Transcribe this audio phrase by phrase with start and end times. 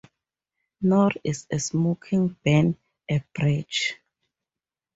[0.81, 2.75] Nor is a smoking ban
[3.07, 3.97] a breach.